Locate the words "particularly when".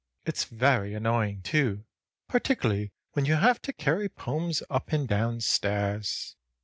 2.27-3.25